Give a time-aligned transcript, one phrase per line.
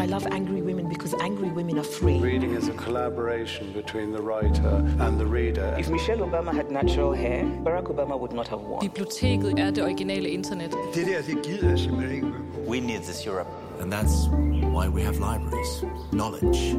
[0.00, 2.18] I love angry women because angry women are free.
[2.18, 5.76] Reading is a collaboration between the writer and the reader.
[5.78, 8.80] If Michelle Obama had natural hair, Barack Obama would not have won.
[8.80, 10.74] Biblioteket er det originale internet.
[10.94, 12.26] Det der, det gider jeg simpelthen ikke.
[12.68, 13.48] We need this Europe.
[13.80, 14.28] And that's
[14.76, 15.84] why we have libraries.
[16.12, 16.76] Knowledge.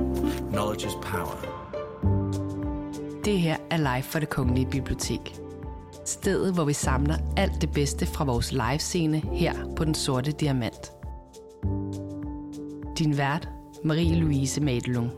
[0.51, 1.37] Knowledge is power.
[3.25, 5.35] Det her er live for det kongelige bibliotek.
[6.05, 10.91] Stedet, hvor vi samler alt det bedste fra vores livescene her på Den Sorte Diamant.
[12.99, 13.49] Din vært,
[13.83, 15.11] Marie-Louise Madelung.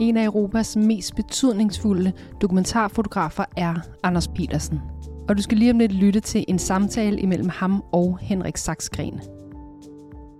[0.00, 4.80] En af Europas mest betydningsfulde dokumentarfotografer er Anders Petersen.
[5.28, 9.20] Og du skal lige om lidt lytte til en samtale imellem ham og Henrik Saxgren.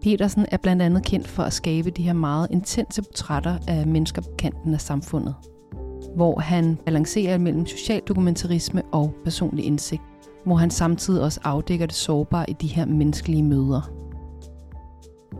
[0.02, 4.23] Petersen er blandt andet kendt for at skabe de her meget intense portrætter af mennesker
[4.23, 5.34] på kanten af samfundet,
[6.16, 10.02] hvor han balancerer mellem socialdokumentarisme og personlig indsigt,
[10.45, 13.91] hvor han samtidig også afdækker det sårbare i de her menneskelige møder.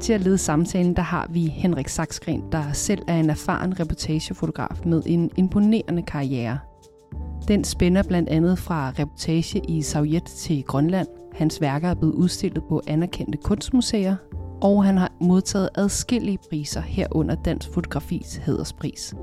[0.01, 4.81] Til at lede samtalen, der har vi Henrik Saxgren, der selv er en erfaren reportagefotograf
[4.87, 6.59] med en imponerende karriere.
[7.49, 11.09] Den spænder blandt andet fra reportage i Sovjet til Grønland.
[11.33, 14.17] Hans værker er blevet udstillet på anerkendte kunstmuseer,
[14.63, 19.15] og han har modtaget adskillige priser herunder Dansk Fotografis hæderspris.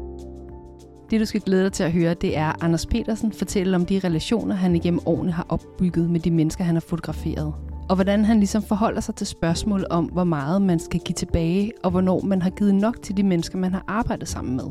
[1.11, 3.99] Det du skal glæde dig til at høre, det er Anders Petersen fortælle om de
[4.03, 7.53] relationer, han igennem årene har opbygget med de mennesker, han har fotograferet.
[7.89, 11.71] Og hvordan han ligesom forholder sig til spørgsmål om, hvor meget man skal give tilbage,
[11.83, 14.65] og hvornår man har givet nok til de mennesker, man har arbejdet sammen med.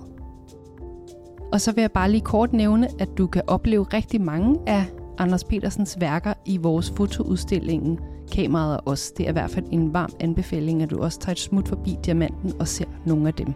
[1.53, 4.84] Og så vil jeg bare lige kort nævne, at du kan opleve rigtig mange af
[5.19, 7.98] Anders Petersens værker i vores fotoudstillingen
[8.33, 9.11] Kameraet og os.
[9.11, 11.97] Det er i hvert fald en varm anbefaling, at du også tager et smut forbi
[12.05, 13.55] Diamanten og ser nogle af dem.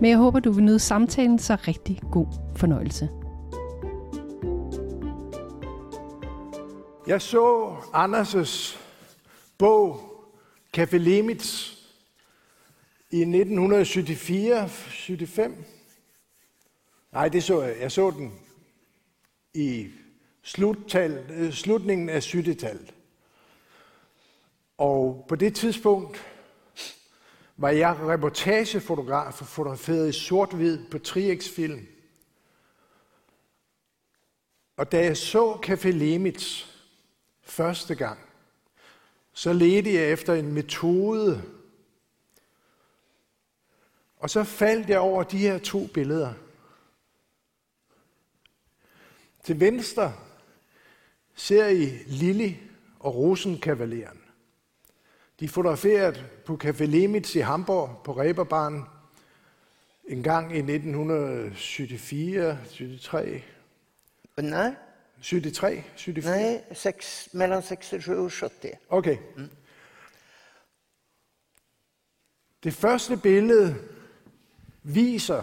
[0.00, 3.08] Men jeg håber, du vil nyde samtalen, så rigtig god fornøjelse.
[7.06, 8.78] Jeg så Anders'
[9.58, 10.00] bog
[10.76, 11.78] Café Limits
[13.10, 13.26] i 1974-75.
[17.12, 17.76] Nej, det så jeg.
[17.80, 18.32] Jeg så den
[19.54, 19.88] i
[20.42, 22.94] sluttal, øh, slutningen af 70-tallet.
[24.78, 26.29] Og på det tidspunkt
[27.60, 31.86] var jeg reportagefotograf og fotograferet i sort-hvid på Triex-film.
[34.76, 36.76] Og da jeg så Café Limits
[37.42, 38.18] første gang,
[39.32, 41.42] så ledte jeg efter en metode.
[44.16, 46.32] Og så faldt jeg over de her to billeder.
[49.44, 50.14] Til venstre
[51.34, 52.56] ser I Lili
[53.00, 54.19] og Rosenkavaleren.
[55.40, 58.84] De er fotograferet på Café Limits i Hamburg på Reberbahn
[60.04, 63.42] en gang i 1974, 73.
[64.36, 64.74] Nej,
[65.22, 66.24] 73, 74.
[66.24, 68.78] nej sex, mellan 67 och 70.
[68.88, 69.16] Okay.
[72.64, 73.76] Det første billede
[74.82, 75.42] viser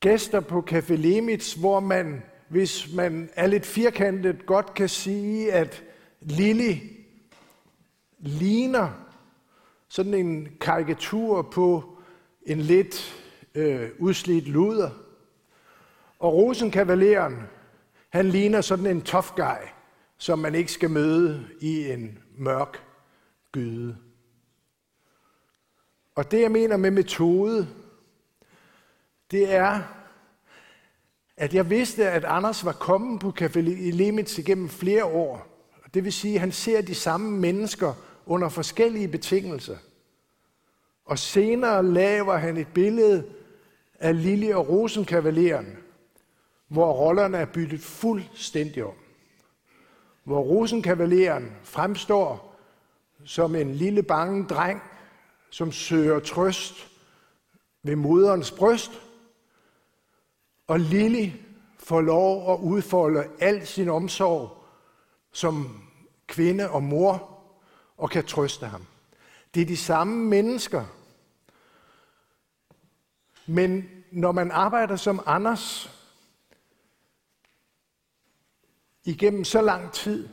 [0.00, 5.84] gæster på Café Limits, hvor man, hvis man er lidt firkantet, godt kan sige, at
[6.24, 6.82] Lili
[8.18, 8.90] ligner
[9.88, 11.98] sådan en karikatur på
[12.42, 13.24] en lidt
[13.54, 14.90] øh, udslidt luder.
[16.18, 17.42] Og Rosenkavaleren,
[18.10, 19.66] han ligner sådan en tough guy,
[20.18, 22.82] som man ikke skal møde i en mørk
[23.52, 23.96] gyde.
[26.14, 27.68] Og det, jeg mener med metode,
[29.30, 29.80] det er,
[31.36, 35.53] at jeg vidste, at Anders var kommet på Café Limits igennem flere år.
[35.94, 37.94] Det vil sige, at han ser de samme mennesker
[38.26, 39.76] under forskellige betingelser.
[41.04, 43.24] Og senere laver han et billede
[43.98, 45.78] af Lille og Rosenkavaleren,
[46.68, 48.94] hvor rollerne er byttet fuldstændig om.
[50.24, 52.56] Hvor Rosenkavaleren fremstår
[53.24, 54.82] som en lille bange dreng,
[55.50, 56.90] som søger trøst
[57.82, 59.02] ved moderens bryst,
[60.66, 61.34] og Lille
[61.78, 64.64] får lov at udfolde al sin omsorg
[65.32, 65.83] som
[66.34, 67.40] kvinde og mor,
[67.96, 68.86] og kan trøste ham.
[69.54, 70.84] Det er de samme mennesker.
[73.46, 75.90] Men når man arbejder som Anders
[79.04, 80.28] igennem så lang tid,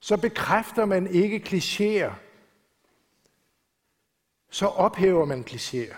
[0.00, 2.12] så bekræfter man ikke klichéer.
[4.50, 5.96] Så ophæver man klichéer.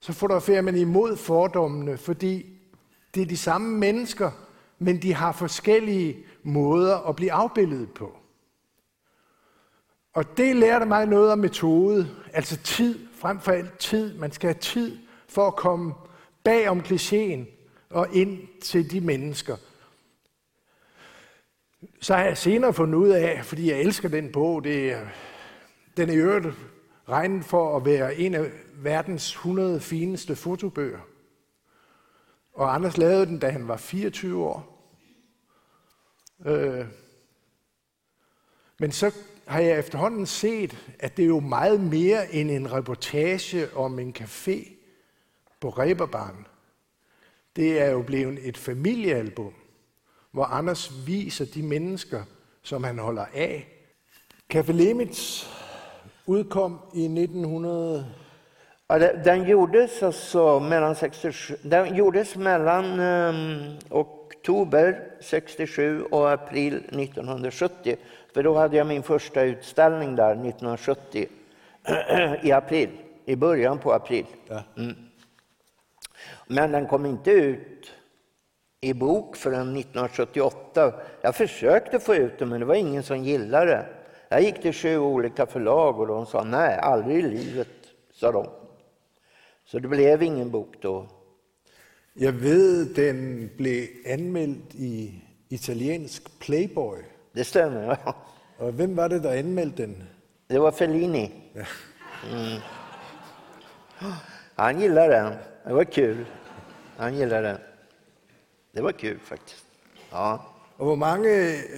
[0.00, 2.58] Så fotograferer man imod fordommene, fordi
[3.14, 4.45] det er de samme mennesker,
[4.78, 8.16] men de har forskellige måder at blive afbildet på.
[10.12, 14.18] Og det lærte mig noget om metode, altså tid, frem for alt tid.
[14.18, 15.94] Man skal have tid for at komme
[16.44, 17.46] bag om klichéen
[17.90, 19.56] og ind til de mennesker.
[22.00, 25.06] Så har jeg senere fundet ud af, fordi jeg elsker den bog, det er,
[25.96, 26.46] den er i øvrigt
[27.08, 30.98] regnet for at være en af verdens 100 fineste fotobøger.
[32.56, 34.76] Og Anders lavede den, da han var 24 år.
[36.46, 36.86] Øh,
[38.78, 39.14] men så
[39.46, 44.14] har jeg efterhånden set, at det er jo meget mere end en reportage om en
[44.18, 44.70] café
[45.60, 46.46] på Reberbanen.
[47.56, 49.54] Det er jo blevet et familiealbum,
[50.30, 52.24] hvor Anders viser de mennesker,
[52.62, 53.68] som han holder af.
[54.54, 55.50] Café Lemits
[56.26, 58.14] udkom i 1900...
[58.88, 66.76] Ja, den, den gjordes alltså mellan 67, den gjordes mellan ehm, oktober 67 och april
[66.76, 67.96] 1970.
[68.34, 71.26] För då hade jag min första utställning där 1970
[72.42, 72.88] i april,
[73.24, 74.26] i början på april.
[74.76, 74.94] Mm.
[76.46, 77.92] Men den kom inte ut
[78.80, 80.92] i bok förrän 1978.
[81.20, 83.86] Jag försökte få ut den, men det var ingen som gillade det.
[84.28, 87.68] Jag gick till sju olika förlag och de sa nej, aldrig i livet,
[88.12, 88.46] sa de.
[89.66, 91.06] Så det blev ingen bok då.
[92.16, 96.98] Jeg ved, den blev anmeldt i italiensk Playboy.
[97.34, 98.12] Det stämmer, ja.
[98.58, 100.08] Og hvem var det, der anmeldte den?
[100.50, 101.52] Det var Fellini.
[102.30, 102.60] Mm.
[104.56, 105.32] Han gillade den.
[105.64, 106.26] Det var kul.
[106.98, 107.56] Han gillade den.
[108.74, 109.66] Det var kul faktiskt.
[110.12, 110.36] Ja.
[110.78, 111.30] Og hvor mange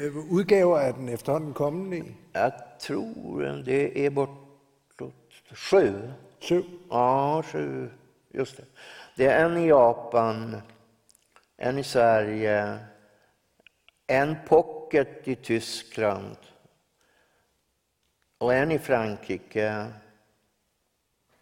[0.03, 2.15] øh, udgaver er den efterhånden kommet i?
[2.35, 5.15] Jag tror det är bortåt
[5.55, 5.93] sju.
[6.41, 6.65] Syv.
[6.91, 7.91] Ja, sju.
[8.31, 8.65] Just det.
[9.17, 10.63] Det är en i Japan,
[11.57, 12.79] en i Sverige,
[14.07, 16.37] en pocket i Tyskland
[18.39, 19.87] och en i Frankrike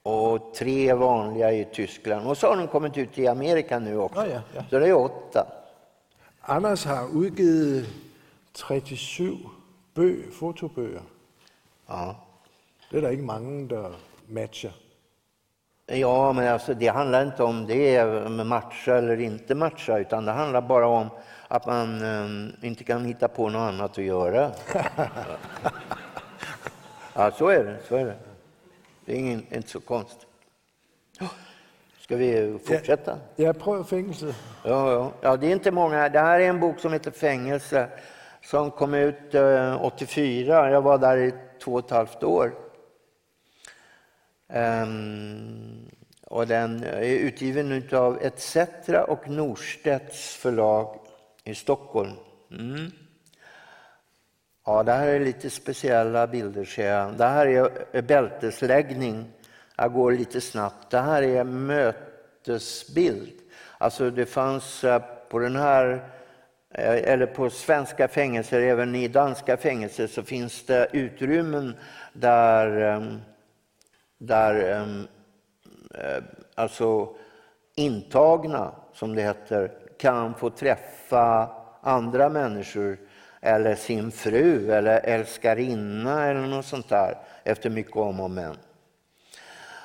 [0.02, 2.26] och tre vanliga i Tyskland.
[2.26, 4.20] Och så har de kommit ut i Amerika nu också.
[4.20, 4.64] Ja, ja, ja.
[4.70, 5.46] Så det är åtta.
[6.40, 7.87] Anders har udgivet
[8.52, 9.37] 37
[9.94, 11.02] bøg, fotobøger.
[11.88, 12.14] Ja.
[12.90, 13.92] Det er der ikke mange, der
[14.28, 14.72] matcher.
[15.86, 20.32] Ja, men alltså, det handlar inte om det, med matcha eller inte matcha, utan det
[20.32, 21.08] handlar bara om
[21.48, 24.50] att man eh, inte kan hitta på något annat att göra.
[27.14, 27.78] ja, så är det.
[27.88, 28.16] Så är det.
[29.04, 30.26] det är ingen, inte så konstigt.
[32.00, 33.18] Ska vi fortsätta?
[33.36, 34.34] Jeg prøver fængsel.
[34.62, 35.12] Ja, ja.
[35.20, 36.08] ja, det är inte många.
[36.08, 37.88] Det här är en bok som heter Fängelse
[38.42, 40.70] som kom ut eh, 84.
[40.70, 41.34] Jag var där i
[41.64, 42.65] två och ett halvt år.
[44.48, 45.90] Um,
[46.22, 48.56] och den är utgiven av ETC
[49.08, 50.98] och Norstedts förlag
[51.44, 52.12] i Stockholm.
[52.50, 52.90] Mm.
[54.66, 57.14] Ja, det här är lite speciella bilder ser jag.
[57.16, 57.46] Det här
[57.93, 59.25] är bältesläggning.
[59.76, 60.90] Jag går lite snabbt.
[60.90, 63.32] Det här är mötesbild.
[63.78, 65.92] Alltså det fanns eh, på den här,
[66.75, 71.76] eh, eller på svenska fängelser, även i danska fängelser, så finns det utrymmen
[72.12, 73.20] där, ehm,
[74.18, 75.08] där ehm,
[75.94, 76.22] eh,
[76.54, 77.16] alltså
[77.74, 82.98] intagna, som det heter, kan få träffa andra människor
[83.40, 88.56] eller sin fru eller älskarinna eller något sånt där efter mycket om och men.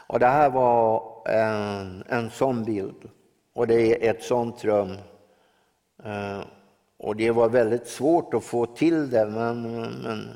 [0.07, 3.09] Och det här var en, en sån bild
[3.54, 4.97] och det är ett sånt rum.
[6.04, 6.42] Eh,
[6.97, 9.61] och det var väldigt svårt att få till det men,
[10.02, 10.30] men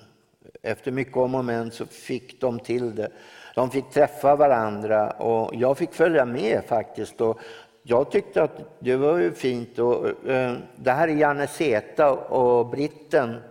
[0.64, 3.12] efter mycket om och men så fick de till det.
[3.56, 7.22] De fick träffa varandra och jag fick följa med faktiskt.
[7.22, 7.40] Och
[7.84, 9.80] jag tyckte att det var ju fint.
[9.80, 13.42] Och, eh, det här är Janne Zeta och britten.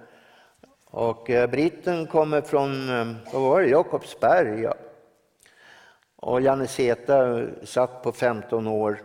[0.90, 4.60] Och eh, britten kommer från eh, vad var det, Jakobsberg.
[4.60, 4.74] Ja.
[6.16, 8.98] Och Janne Zeta eh, satt på 15 år.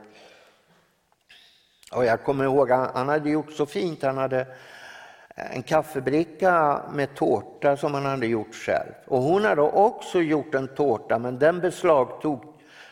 [1.91, 4.03] Och jag kommer ihåg, han, han hade gjort så fint.
[4.03, 4.47] Han hade
[5.51, 8.91] en kaffebricka med tårta som han hade gjort själv.
[9.07, 12.43] Och hon hade också gjort en tårta, men den beslagtog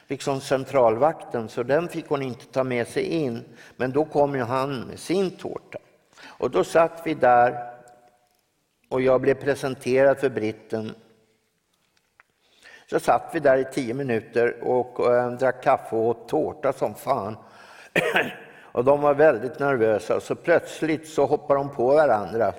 [0.07, 3.43] liksom centralvakten, så den fick hon inte ta med sig in.
[3.75, 5.79] Men då kom ju han med sin tårta.
[6.25, 7.73] Och då satt vi där
[8.89, 10.95] och jag blev presenterad för britten.
[12.89, 16.95] Så satt vi där i tio minuter och äh, drack kaffe och åt tårta som
[16.95, 17.37] fan.
[18.77, 22.53] och de var väldigt nervösa, så plötsligt så hoppade de på varandra.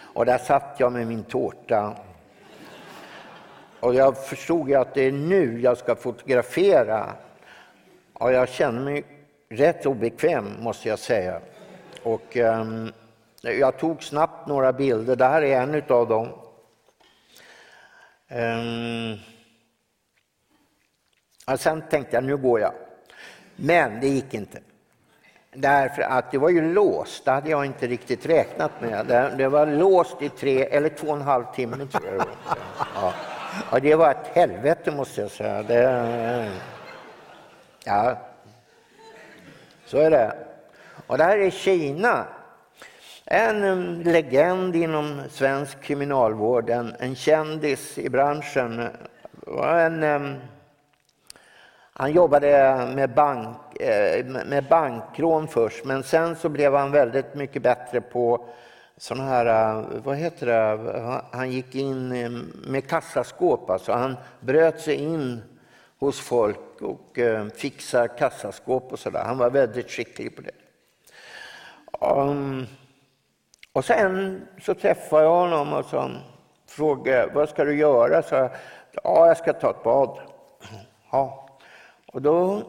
[0.00, 1.96] Och där satt jag med min tårta.
[3.80, 7.12] Och jag förstod ju att det är nu jag ska fotografera.
[8.12, 9.04] Och jag kände mig
[9.48, 11.40] rätt obekväm, måste jag säga.
[12.02, 12.92] Och um,
[13.42, 15.16] jag tog snabbt några bilder.
[15.16, 16.28] Det här är en av dem.
[18.28, 19.18] Um,
[21.52, 22.72] och sen tänkte jag, nu går jag.
[23.56, 24.60] Men det gick inte.
[25.52, 29.06] Därför att det var ju låst, det hade jag inte riktigt räknat med.
[29.06, 32.18] Det, det var låst i tre eller två och en halv timme tror jag det
[32.18, 32.56] var.
[32.94, 33.12] Ja.
[33.72, 35.62] ja, det var ett helvete måste jag säga.
[35.62, 36.50] Det,
[37.84, 38.16] ja,
[39.86, 40.36] så är det.
[41.06, 42.26] Och det här är Kina.
[43.24, 48.88] En legend inom svensk kriminalvård, en, en kändis i branschen.
[49.64, 50.40] en...
[51.92, 57.62] Han jobbade med, bank, Eh, med bankrån först, men sen så blev han väldigt mycket
[57.62, 58.44] bättre på
[58.96, 62.08] sådana här, eh, vad heter det, han gick in
[62.66, 65.42] med kassaskåp, alltså han bröt sig in
[65.98, 69.24] hos folk och eh, fixade kassaskåp och sådär.
[69.24, 70.54] Han var väldigt skicklig på det.
[72.00, 72.66] Um,
[73.72, 76.10] och sen så träffade jag honom och så
[76.66, 78.22] frågade vad ska du göra?
[78.22, 78.50] Så jag,
[78.92, 80.18] ja, jag ska ta ett bad.
[81.10, 81.48] Ja,
[82.12, 82.62] och då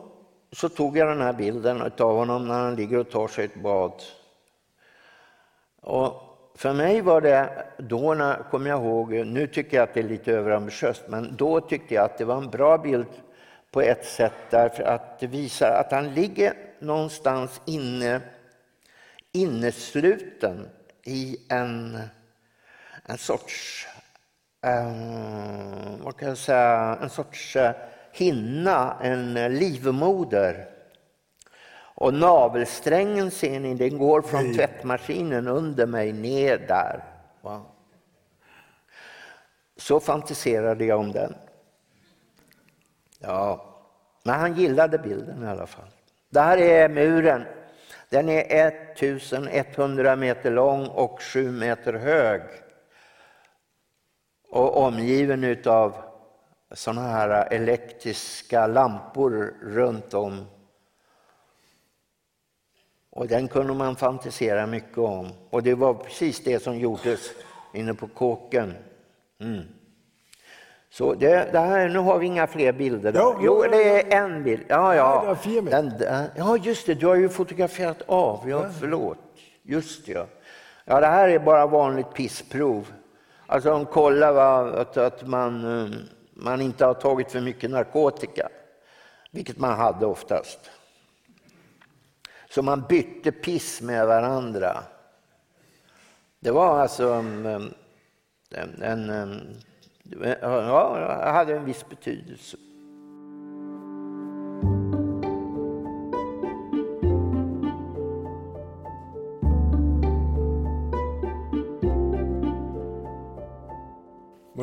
[0.51, 3.55] så tog jag den här bilden av honom när han ligger och tar sig ett
[3.55, 4.03] bad.
[5.81, 9.99] Och för mig var det då, när, kommer jag ihåg, nu tycker jag att det
[9.99, 13.07] är lite överambitiöst, men då tyckte jag att det var en bra bild
[13.71, 18.21] på ett sätt därför att det visar att han ligger någonstans inne,
[19.31, 20.69] innesluten
[21.03, 22.01] i en,
[23.05, 23.87] en sorts,
[24.67, 27.71] um, vad kan jag säga, en sorts uh,
[28.13, 30.67] hinna, en livmoder.
[31.95, 34.55] Och navelsträngen ser ni, den går från Nej.
[34.55, 37.03] tvättmaskinen under mig ner där.
[37.41, 37.61] Va?
[39.77, 41.35] Så fantiserade jag om den.
[43.19, 43.65] Ja,
[44.23, 45.89] men han gillade bilden i alla fall.
[46.29, 47.45] Där är muren.
[48.09, 48.45] Den är
[48.95, 52.41] 1100 meter lång och 7 meter hög.
[54.49, 56.10] Och omgiven av
[56.73, 60.45] sådana här elektriska lampor runt om.
[63.09, 65.29] Och den kunde man fantisera mycket om.
[65.49, 67.31] Och det var precis det som gjordes
[67.73, 68.73] inne på kåken.
[69.39, 69.61] Mm.
[70.89, 73.13] Så det, det, här, nu har vi inga fler bilder.
[73.15, 74.63] Jo, jo, det är en bild.
[74.67, 75.37] Ja, ja.
[75.61, 75.93] Den,
[76.35, 78.49] ja, just det, du har ju fotograferat av.
[78.49, 79.17] Ja, förlåt.
[79.63, 80.25] Just det, ja.
[80.85, 82.93] Ja, det här är bara vanligt pissprov.
[83.47, 85.95] Alltså de kollar va, att, att man um,
[86.41, 88.49] man inte har tagit för mycket narkotika,
[89.31, 90.59] vilket man hade oftast.
[92.49, 94.83] Så man bytte piss med varandra.
[96.39, 97.73] Det var alltså um, um,
[98.49, 99.61] en, en, en
[100.41, 102.57] ja, hade en viss betydelse.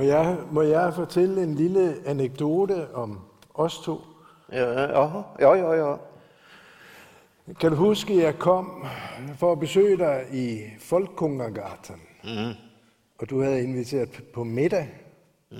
[0.08, 3.20] Jeg, må jeg fortælle en lille anekdote om
[3.54, 4.00] os to?
[4.52, 5.88] Ja, ja, ja, ja.
[5.88, 5.96] ja.
[7.60, 8.86] Kan du huske, at jeg kom
[9.36, 12.54] for at besøge dig i Folkungergarten, mm.
[13.18, 14.88] og du havde inviteret på middag,
[15.50, 15.56] mm.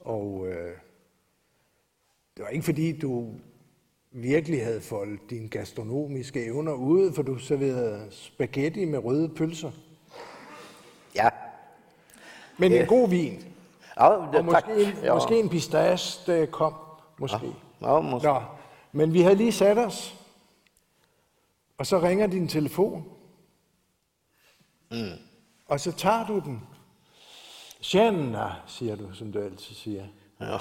[0.00, 0.72] og øh,
[2.36, 3.30] det var ikke fordi, du
[4.10, 9.70] virkelig havde foldet dine gastronomiske evner ude, for du serverede spaghetti med røde pølser.
[11.14, 11.28] Ja.
[12.58, 13.55] Men en god vin.
[14.00, 14.78] Ja, det, og måske, tak.
[14.78, 15.14] En, ja.
[15.14, 16.74] måske en pistache, det kom.
[17.18, 17.54] Måske.
[17.80, 18.28] Ja, ja måske.
[18.28, 18.40] Nå,
[18.92, 20.14] men vi havde lige sat os,
[21.78, 23.04] og så ringer din telefon.
[24.90, 24.98] Mm.
[25.68, 26.62] Og så tager du den.
[27.82, 30.04] Tjena, siger du, som du altid siger.
[30.40, 30.58] Ja.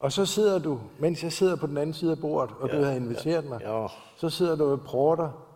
[0.00, 2.78] Og så sidder du, mens jeg sidder på den anden side af bordet, og ja,
[2.78, 3.86] du har inviteret ja, mig, ja.
[4.16, 5.52] så sidder du og prater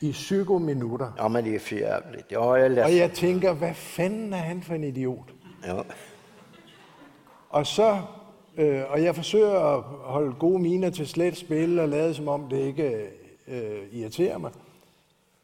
[0.00, 1.12] i 20 minutter.
[1.16, 2.32] Ja, men det är för jävligt.
[2.32, 2.84] Ja, jag är ledsen.
[2.84, 5.33] Og jeg tænker, hvad fanden er han for en idiot?
[5.66, 5.82] Ja.
[7.50, 8.02] Og så,
[8.56, 12.48] øh, og jeg forsøger at holde gode miner til slet spil og lade som om
[12.48, 13.10] det ikke
[13.48, 14.52] øh, irriterer mig.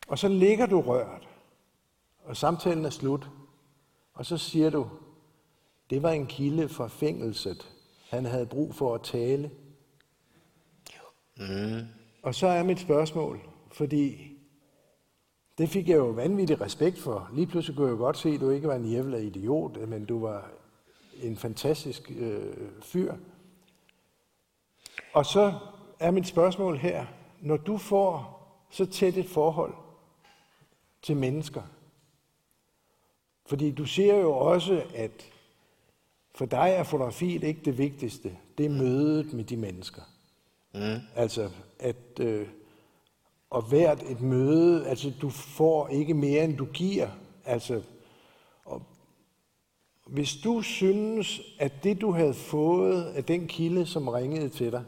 [0.08, 1.28] Og så ligger du rørt,
[2.24, 3.28] og samtalen er slut.
[4.14, 4.86] Og så siger du,
[5.90, 7.72] det var en kilde fra fængselset.
[8.08, 9.50] Han havde brug for at tale.
[11.36, 11.86] Mm.
[12.22, 13.40] Og så er mit spørgsmål,
[13.72, 14.36] fordi
[15.58, 17.30] det fik jeg jo vanvittig respekt for.
[17.32, 20.04] Lige pludselig kunne jeg jo godt se, at du ikke var en jævla idiot, men
[20.04, 20.50] du var
[21.22, 23.14] en fantastisk øh, fyr.
[25.12, 25.54] Og så
[25.98, 27.06] er mit spørgsmål her,
[27.40, 28.40] når du får
[28.70, 29.74] så tæt et forhold
[31.02, 31.62] til mennesker,
[33.46, 35.30] fordi du siger jo også, at
[36.34, 38.36] for dig er fotografiet ikke det vigtigste.
[38.58, 40.02] Det er mødet med de mennesker.
[40.74, 41.00] Mm.
[41.16, 42.48] Altså, at øh,
[43.50, 47.08] og hvert et møde, altså du får ikke mere, end du giver.
[47.44, 47.82] Altså,
[48.64, 48.82] og
[50.06, 54.84] hvis du synes, at det du havde fået af den kilde, som ringede til dig,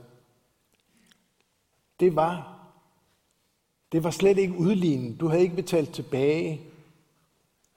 [2.00, 2.62] det var
[3.92, 5.20] det var slet ikke udlignet.
[5.20, 6.60] Du havde ikke betalt tilbage,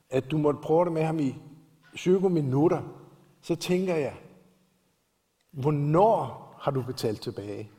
[0.09, 1.35] at du måtte prøve det med ham i
[1.95, 2.81] 20 minutter.
[3.41, 4.13] Så tænker jeg,
[5.51, 7.69] hvornår har du betalt tilbage?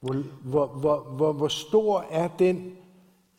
[0.00, 0.14] Hvor,
[0.44, 2.76] hvor, hvor, hvor, hvor stor er den,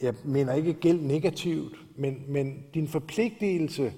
[0.01, 3.93] jeg mener ikke gæld negativt, men, men din forpligtelse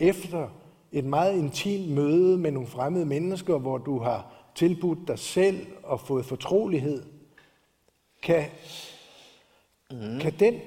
[0.00, 0.48] efter
[0.92, 6.00] et meget intimt møde med nogle fremmede mennesker, hvor du har tilbudt dig selv og
[6.00, 7.02] fået fortrolighed,
[8.22, 8.44] kan,
[9.90, 10.18] mm.
[10.20, 10.60] kan den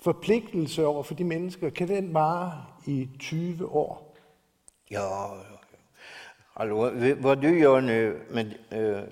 [0.00, 4.16] forpligtelse over for de mennesker, kan den vare i 20 år?
[4.90, 5.61] Ja, ja.
[6.54, 9.02] Hallå, vad du gör nu, med, eh,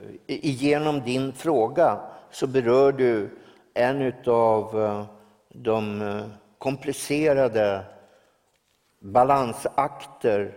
[0.42, 3.30] genom din fråga, så berör du
[3.75, 5.04] en av eh,
[5.49, 6.25] de eh,
[6.59, 7.85] komplicerade
[9.00, 10.52] balansakter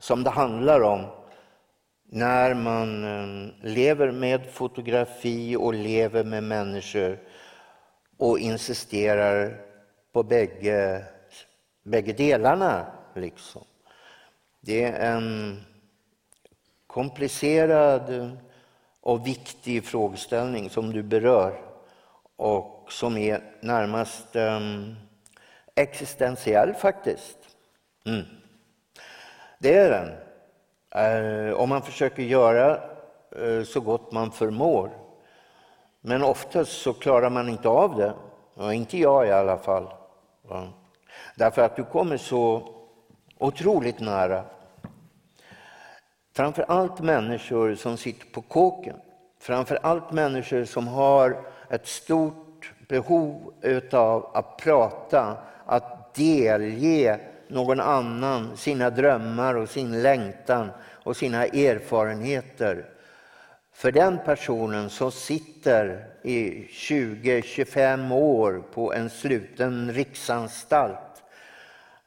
[0.00, 1.04] som det handlar om
[2.04, 7.18] när man eh, lever med fotografi och lever med människor
[8.18, 9.60] och insisterar
[10.12, 11.04] på bägge,
[11.84, 12.86] bägge delarna.
[13.14, 13.64] Liksom.
[14.60, 15.60] Det är en
[16.88, 18.36] komplicerad
[19.00, 21.60] och viktig frågeställning som du berör
[22.36, 24.96] och som är närmast um,
[25.74, 27.38] existentiell faktiskt.
[28.06, 28.24] Mm.
[29.58, 30.10] Det är den.
[30.96, 32.80] Uh, om man försöker göra
[33.38, 34.90] uh, så gott man förmår.
[36.00, 38.14] Men oftast så klarar man inte av det.
[38.54, 39.88] Ja, inte jag i alla fall.
[40.48, 40.68] Ja.
[41.36, 42.74] Därför att du kommer så
[43.38, 44.44] otroligt nära.
[46.38, 48.96] Framför allt människor som sitter på kåken.
[49.40, 51.36] Framför allt människor som har
[51.70, 53.52] ett stort behov
[53.92, 60.70] av att prata, att delge någon annan sina drömmar och sin längtan
[61.04, 62.84] och sina erfarenheter.
[63.72, 71.07] För den personen som sitter i 20-25 år på en sluten riksanstalt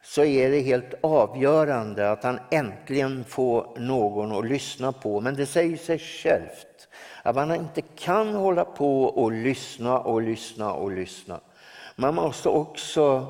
[0.03, 5.21] så är det helt avgörande att han äntligen får någon att lyssna på.
[5.21, 6.87] Men det säger sig självt
[7.23, 11.39] att man inte kan hålla på och lyssna och lyssna och lyssna.
[11.95, 13.27] Man måste också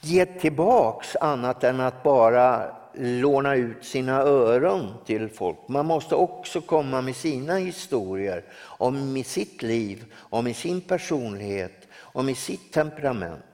[0.00, 5.58] ge tillbaks annat än att bara låna ut sina öron till folk.
[5.68, 12.72] Man måste också komma med sina historier om sitt liv, om sin personlighet, om sitt
[12.72, 13.44] temperament.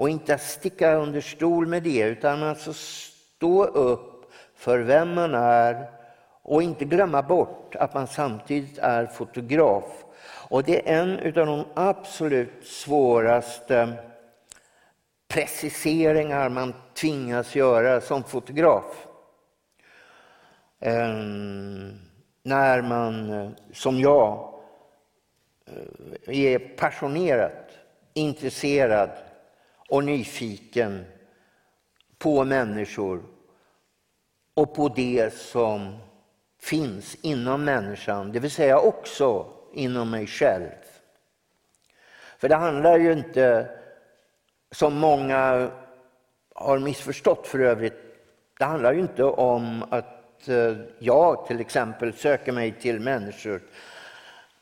[0.00, 5.90] Och inte sticka under stol med det, utan alltså stå upp för vem man är
[6.42, 10.04] och inte glömma bort att man samtidigt är fotograf.
[10.48, 13.92] Och det är en av de absolut svåraste
[15.28, 19.06] preciseringar man tvingas göra som fotograf.
[20.80, 21.98] Ehm,
[22.42, 24.54] när man, som jag,
[26.26, 27.70] eh, är passionerat
[28.14, 29.10] intresserad
[29.90, 31.04] och nyfiken
[32.18, 33.22] på människor
[34.54, 35.98] och på det som
[36.62, 40.70] finns inom människan, det vill säga också inom mig själv.
[42.38, 43.70] För det handlar ju inte
[44.70, 45.70] som många
[46.54, 47.98] har missförstått för övrigt.
[48.58, 53.62] Det handlar ju inte om att eh, jag till exempel söker mig till människor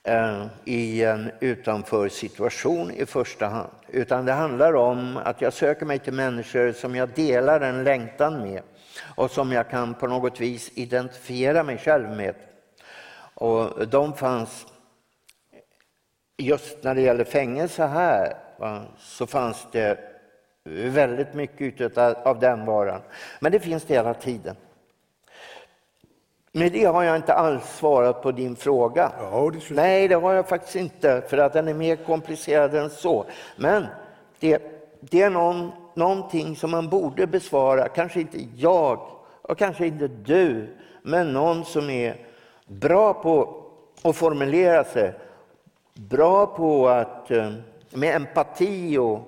[0.08, 3.70] Eh, i en utanför situation i första hand.
[3.88, 8.42] Utan det handlar om att jag söker mig till människor som jag delar en längtan
[8.42, 8.62] med
[9.16, 12.34] och som jag kan på något vis identifiera mig själv med.
[13.34, 14.66] Och de fanns
[16.38, 18.36] just när det gäller fängelse här
[18.98, 19.98] så fanns det
[20.64, 23.00] väldigt mycket av den varan.
[23.40, 24.56] Men det finns det hela tiden.
[26.52, 29.12] Med det har jag inte alls svarat på din fråga.
[29.18, 32.90] Ja, det Nej, det har jag faktiskt inte, för att den är mer komplicerad än
[32.90, 33.24] så.
[33.56, 33.86] Men
[34.40, 34.62] det,
[35.00, 39.00] det är någon, någonting som man borde besvara, kanske inte jag
[39.42, 42.16] och kanske inte du, men någon som är
[42.66, 43.64] bra på
[44.02, 45.14] att formulera sig,
[45.94, 47.52] bra på att eh,
[47.90, 49.20] med empati och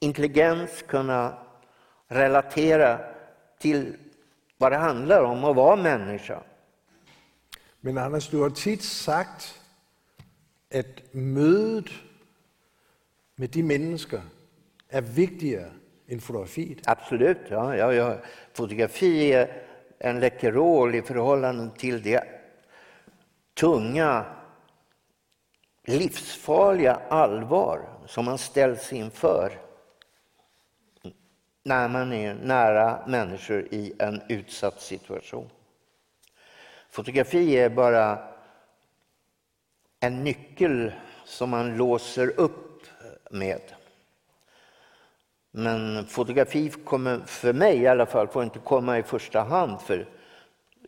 [0.00, 1.32] intelligens kunna
[2.08, 2.98] relatera
[3.58, 3.96] till
[4.62, 6.42] vad det handlar om att vara människa.
[7.80, 9.60] Men Anders, du har tit sagt,
[10.74, 11.92] att mötet
[13.36, 14.20] med de människor
[14.88, 15.72] är viktigare
[16.08, 16.78] än fotografiet.
[16.84, 18.16] Absolut, ja, ja, ja.
[18.52, 19.62] Fotografi är
[19.98, 22.24] en läckerol i förhållande till det
[23.54, 24.24] tunga
[25.84, 29.61] livsfarliga allvar som man ställs inför
[31.62, 35.50] när man är nära människor i en utsatt situation.
[36.90, 38.18] Fotografi är bara
[40.00, 40.92] en nyckel
[41.24, 42.86] som man låser upp
[43.30, 43.60] med.
[45.50, 50.08] Men fotografi kommer, för mig i alla fall, får inte komma i första hand för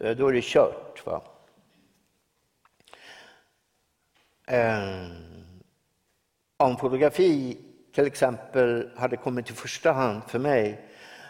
[0.01, 1.07] eh, då är det kört.
[1.07, 1.23] Va?
[4.47, 5.13] Ehm,
[6.57, 7.59] om fotografi
[7.95, 10.81] till exempel hade kommit i första hand för mig,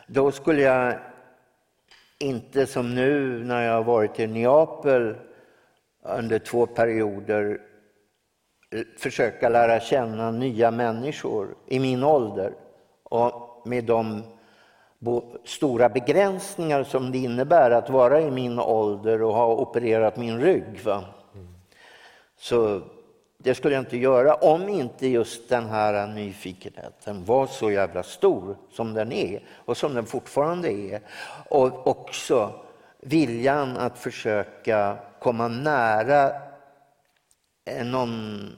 [0.07, 0.95] då skulle jag
[2.19, 5.17] inte som nu när jag har varit i Neapel
[6.03, 7.61] under två perioder
[8.99, 12.55] försöka lära känna nya människor i min ålder
[13.03, 14.23] och med de
[15.45, 20.81] stora begränsningar som det innebär att vara i min ålder och ha opererat min rygg.
[20.85, 21.05] Va?
[22.37, 22.83] Så
[23.45, 28.57] det skulle jag inte göra om inte just den här nyfikenheten var så jävla stor
[28.73, 31.01] som den är och som den fortfarande är.
[31.49, 32.65] Och också
[33.01, 36.33] viljan att försöka komma nära
[37.85, 38.49] någon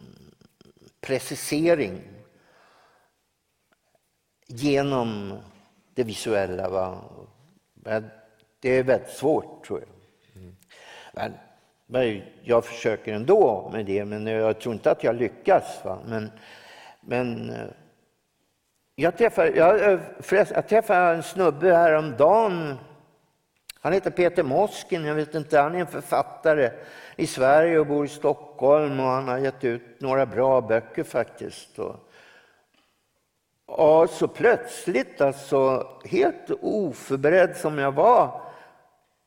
[1.00, 2.02] precisering
[4.46, 5.38] genom
[5.94, 6.68] det visuella.
[6.68, 7.00] Va?
[8.60, 9.84] Det är väldigt svårt, tror
[11.14, 11.32] jag.
[11.86, 15.84] Men jag försöker ändå med det, men jag tror inte att jag lyckas.
[15.84, 15.98] Va?
[16.06, 16.30] Men,
[17.00, 17.66] men eh,
[18.94, 22.74] jag, träffade, jag, eh, jag träffade en snubbe häromdagen.
[23.80, 26.70] Han heter Peter Moskin, jag vet inte, han är en författare
[27.16, 31.78] i Sverige och bor i Stockholm och han har gett ut några bra böcker faktiskt.
[31.78, 31.96] Och,
[33.66, 38.40] och så plötsligt, alltså helt oförberedd som jag var,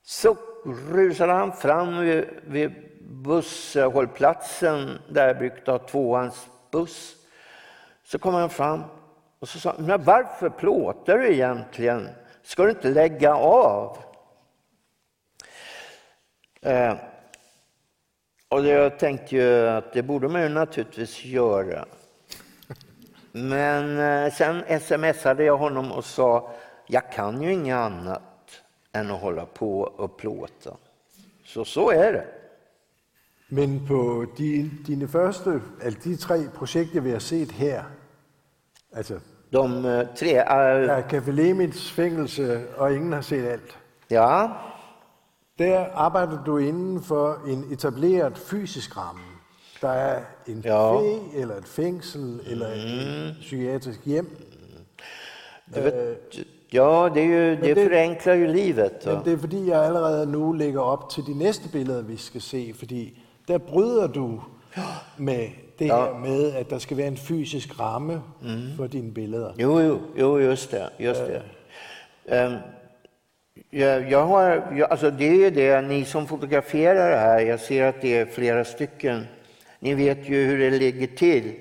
[0.04, 7.15] så rusade han fram vid, vid busshållplatsen där jag brukade ha tvåans buss.
[8.04, 8.84] Så kom han fram
[9.39, 12.10] och så sa men varför plåtar du egentligen?
[12.43, 13.98] Ska du inte lägga av?
[16.62, 16.93] Eh,
[18.50, 21.86] och jag tänkte ju att det borde man ju naturligtvis göra.
[23.32, 26.52] Men eh, sen smsade jag honom och sa,
[26.88, 28.22] jag kan ju inget annat
[28.95, 30.78] än att hålla på och plåta.
[31.45, 32.25] Så så är det.
[33.49, 37.84] Men på de, dine første, altså de tre projekter, vi har set her,
[38.91, 39.19] altså
[39.54, 40.28] De eh, tre...
[40.28, 43.78] Uh, ja, Café Lemits fængelse, og ingen har set alt.
[44.10, 44.47] ja,
[45.60, 49.21] Der arbejder du for en etableret fysisk ramme.
[49.82, 50.95] Der er en Ja.
[50.99, 54.38] café, eller et fængsel, eller et psykiatrisk hjem.
[55.75, 59.05] det, vet, ja, det, är ju, det, det- förenklar ju livet.
[59.05, 62.41] Men det er fordi, jeg allerede nu lægger op til de næste billeder, vi skal
[62.41, 64.41] se, fordi der bryder du
[65.17, 65.47] med
[65.79, 66.05] det Ja.
[66.05, 68.21] her med, at der skal være en fysisk ramme
[68.77, 69.51] for dine billeder.
[69.58, 70.89] Jo, jo, jo just det.
[70.99, 71.41] Just det.
[72.45, 72.55] Ehm,
[73.73, 74.43] jag, jag har,
[74.77, 78.25] jag, alltså det är det, ni som fotograferar det här, jag ser att det är
[78.25, 79.27] flera stycken.
[79.79, 81.51] Ni vet ju hur det ligger till.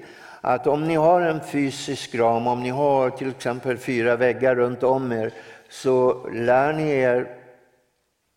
[0.41, 4.83] Att om ni har en fysisk ram, om ni har till exempel fyra väggar runt
[4.83, 5.33] om er,
[5.69, 7.39] så lär ni er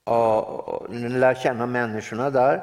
[0.05, 2.61] Ja, ni lär känna människorna där.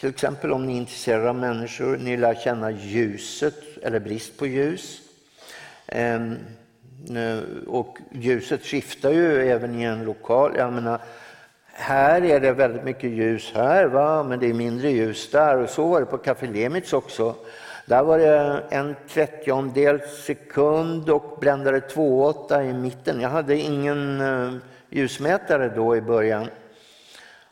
[0.00, 4.46] Till exempel om ni är intresserade av människor, ni lär känna ljuset eller brist på
[4.46, 5.00] ljus.
[5.86, 6.36] Ehm,
[7.66, 10.52] och ljuset skiftar ju även i en lokal.
[10.56, 11.00] Jag menar,
[11.72, 14.22] här är det väldigt mycket ljus här, va?
[14.22, 15.58] men det är mindre ljus där.
[15.58, 17.34] Och så var det på Café Lemitz också.
[17.86, 23.20] Där var det en trettiondel sekund och bländare 2.8 i mitten.
[23.20, 24.54] Jag hade ingen eh,
[24.90, 26.48] ljusmätare då i början.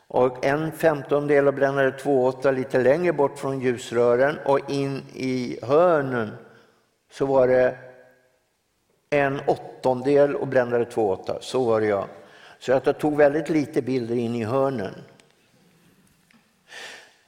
[0.07, 6.31] Och en femtondel och brännare 2.8 lite längre bort från ljusrören och in i hörnen
[7.11, 7.77] så var det
[9.09, 11.37] en åttondel och brännare 2.8.
[11.41, 12.07] Så var det jag.
[12.59, 14.93] Så att jag tog väldigt lite bilder in i hörnen.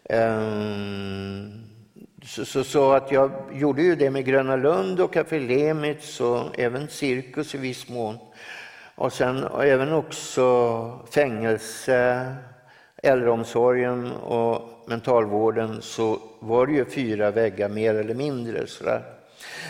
[0.10, 1.67] Um...
[2.28, 6.60] Så, så, så att jag gjorde ju det med Gröna Lund och Café Lemitz och
[6.60, 8.18] även Cirkus i viss mån.
[8.96, 12.26] Och sen och även också fängelse,
[13.04, 18.68] äldreomsorgen och mentalvården så var det ju fyra väggar mer eller mindre.
[18.68, 19.02] Sådär.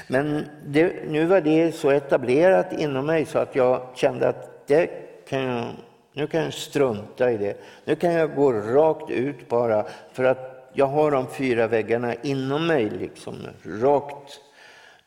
[0.07, 4.89] Men det, nu var det så etablerat inom mig så att jag kände att det
[5.29, 5.65] kan jag,
[6.13, 7.57] nu kan jag strunta i det.
[7.85, 10.46] Nu kan jag gå rakt ut bara för att
[10.77, 13.35] jag har de fyra väggarna inom mig, liksom,
[13.65, 14.39] rakt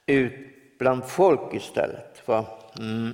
[0.07, 0.33] ut
[0.79, 2.29] bland folk istället.
[2.29, 2.45] Va?
[2.79, 3.11] Mm.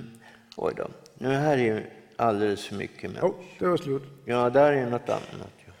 [0.57, 0.87] Oj då.
[1.13, 1.83] Nu här är ju
[2.15, 3.35] alldeles för mycket människor.
[3.59, 4.03] det var slut.
[4.25, 5.53] Ja, där är något annat.
[5.65, 5.71] Ja.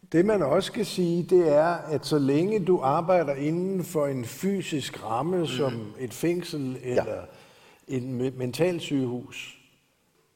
[0.00, 4.24] Det man også skal sige, det er, at så længe du arbejder inden for en
[4.24, 7.22] fysisk ramme, som et fængsel eller
[7.88, 9.58] et me- mentalsygehus,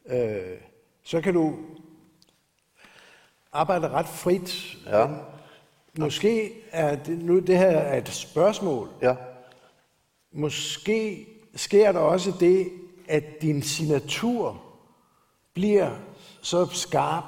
[0.06, 0.58] øh,
[1.02, 1.54] så kan du
[3.52, 4.76] arbejde ret frit.
[4.86, 5.06] Ja.
[5.98, 8.88] Måske er det, nu det her er et spørgsmål.
[9.02, 9.14] Ja.
[10.32, 12.68] Måske sker der også det,
[13.08, 14.62] at din signatur
[15.54, 15.90] bliver
[16.42, 17.24] så skarp,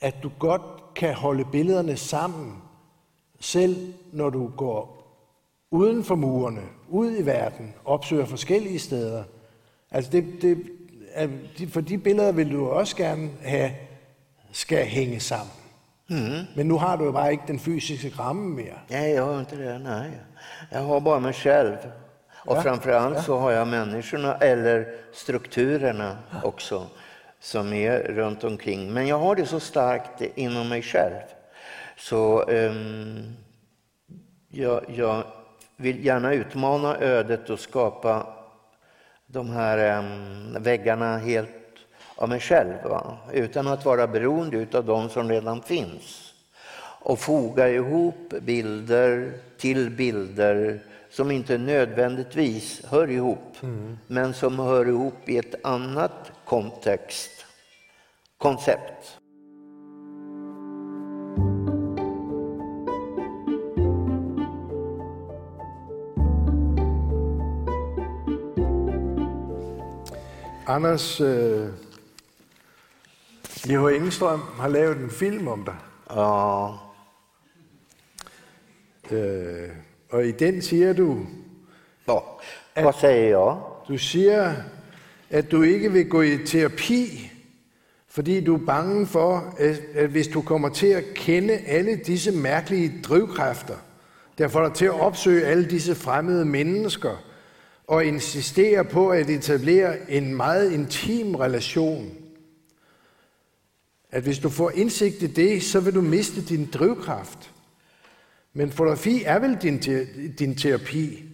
[0.00, 0.62] at du godt
[0.94, 2.54] kan holde billederne sammen,
[3.40, 4.96] selv når du går
[5.70, 9.24] uden for murene, ud i verden, opsøger forskellige steder.
[9.90, 10.62] Altså det, det,
[11.58, 13.70] de- for de billeder vil du også gerne have,
[14.52, 15.52] skal hænge sammen.
[16.10, 16.44] Mm.
[16.54, 18.78] Men nu har du jo bare ikke den fysiske ramme mere.
[18.88, 19.78] Nej, jag har inte det.
[19.78, 20.10] Nej.
[20.70, 21.76] Jag har bara mig själv.
[22.46, 26.86] Och Ja, framförallt så har jag människorna, eller strukturerna också,
[27.40, 28.92] som är runt omkring.
[28.92, 31.22] Men jag har det så starkt inom mig själv.
[31.96, 33.36] Så ehm,
[34.48, 35.22] jag, jag
[35.76, 38.26] vill gärna utmana ödet och skapa
[39.26, 41.50] de här em, väggarna helt
[42.16, 42.74] av mig själv.
[42.84, 43.16] Va?
[43.32, 46.32] Utan att vara beroende av de som redan finns.
[47.00, 53.56] Och foga ihop bilder till bilder som inte nödvändigtvis hör ihop.
[54.06, 57.46] Men som hör ihop i ett annat kontext,
[58.38, 59.18] koncept.
[70.68, 71.68] Anders øh,
[73.68, 73.96] J.H.
[73.96, 75.74] Engstrøm har lavet en film om dig.
[76.10, 76.68] Ja,
[79.10, 79.68] Øh,
[80.10, 81.26] og i den siger du,
[82.08, 82.18] ja.
[82.76, 83.56] vad säger jag?
[83.88, 84.54] du siger,
[85.30, 87.32] at du ikke vil gå i terapi,
[88.08, 92.32] fordi du er bange for, at, at hvis du kommer til at kende alle disse
[92.32, 93.76] mærkelige drivkræfter,
[94.38, 97.22] der får dig til at opsøge alle disse fremmede mennesker,
[97.86, 102.10] og insistere på at etablere en meget intim relation,
[104.16, 107.50] at hvis du får indsigt i det, så vil du miste din drivkraft.
[108.52, 111.24] Men fotografi er vel din, te- din terapi.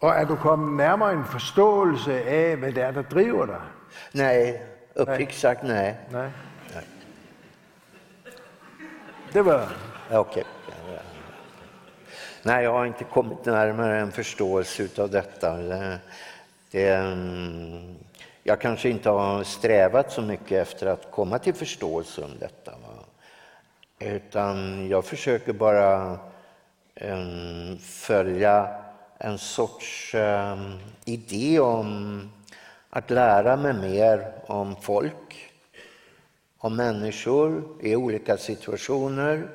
[0.00, 3.60] Og er du kommet nærmere en forståelse af, hvad det er, der driver dig?
[4.14, 4.60] Nej,
[5.00, 5.94] uppriktigt sagt nej.
[6.12, 6.28] Nej.
[9.32, 9.74] Det var...
[10.10, 10.42] Okej.
[12.44, 15.56] Nej, jag har inte kommit närmare en förståelse av detta.
[15.56, 16.00] Det,
[16.72, 16.88] det,
[18.42, 22.70] jag kanske inte har strävat så mycket efter att komma till förståelse om detta.
[22.70, 23.04] Va?
[23.98, 26.18] Utan jag försöker bara
[27.00, 28.68] um, följa
[29.18, 32.20] en sorts um, idé om
[32.90, 35.50] att lära mig mer om folk
[36.58, 39.48] om människor i olika situationer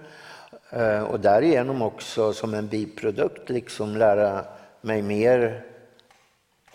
[0.70, 4.46] eh, och därigenom också som en biprodukt liksom lära
[4.82, 5.66] mig mer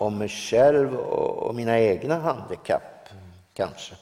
[0.00, 3.08] om mig själv och mina egna handikapp,
[3.56, 3.94] kanske.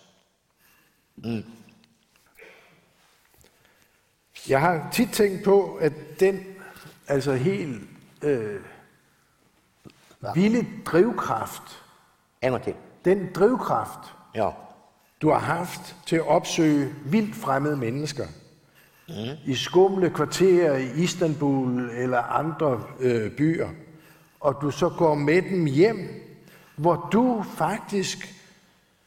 [4.49, 6.41] Jeg har tit tænkt på, at den
[7.09, 7.83] altså helt
[8.23, 8.61] øh,
[10.35, 11.63] vilde drivkraft,
[12.43, 12.75] En gång till.
[13.05, 14.51] den drivkraft, Ja.
[15.23, 18.27] du har haft til at opsøge vildt fremmede mennesker,
[19.47, 23.69] i skumle kvarterer i Istanbul eller andre øh, byer,
[24.41, 26.09] og du så går med dem hjem,
[26.77, 28.35] hvor du faktisk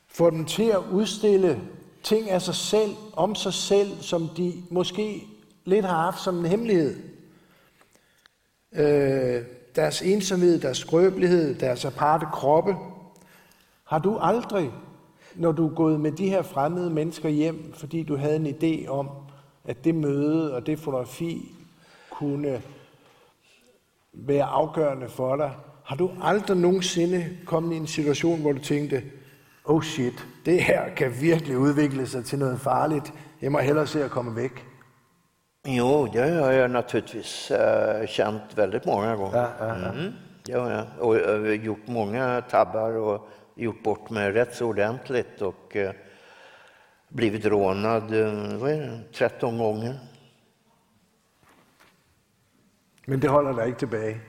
[0.08, 1.62] får dem til at udstille
[2.04, 5.28] ting af sig selv, om sig selv, som de måske
[5.66, 6.96] lidt har haft som en hemmelighed.
[8.74, 9.44] Øh,
[9.76, 12.76] deres ensomhed, deres skrøbelighed, deres aparte kroppe.
[13.84, 14.72] Har du aldrig,
[15.36, 18.88] når du er gået med de her fremmede mennesker hjem, fordi du havde en idé
[18.88, 19.10] om,
[19.66, 21.52] at det møde og det fotografi
[22.10, 22.62] kunne
[24.14, 25.52] være afgørende for dig,
[25.86, 29.04] har du aldrig nogensinde kommet i en situation, hvor du tænkte,
[29.66, 33.14] oh shit, det her kan virkelig udvikle sig til noget farligt.
[33.42, 34.66] Jeg må hellere se at komme væk.
[35.68, 39.40] Jo, det har jag naturligtvis eh, känt väldigt många gånger.
[39.40, 39.92] Ja, ja, ja.
[39.92, 40.14] Mm,
[40.48, 40.86] det har jag.
[41.00, 45.92] Och eh, gjort många tabbar och gjort bort mig rätt så ordentligt och eh,
[47.10, 48.04] blivit rånad
[48.60, 50.00] vad är det, 13 gånger.
[53.12, 54.22] Men det holder dig ikke tilbage.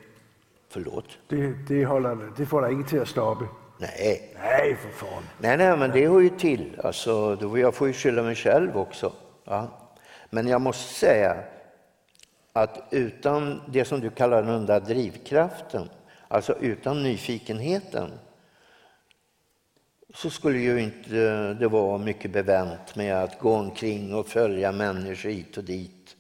[0.68, 1.18] Förlåt.
[1.31, 3.47] Det, det, holder, det får dig ikke til at stoppe.
[3.79, 4.21] Nej.
[4.35, 5.23] Nej, for foran.
[5.38, 6.81] Nej, nej, men det hör ju till.
[6.85, 9.12] Alltså, då jag får ju skylla mig själv också.
[9.45, 9.68] Ja.
[10.31, 11.37] Men jag måste säga
[12.53, 15.88] att utan det som du kallar den där drivkraften,
[16.29, 18.11] alltså utan nyfikenheten,
[20.14, 25.31] så skulle ju inte det vara mycket bevänt med att gå omkring och följa människor
[25.31, 26.16] hit och dit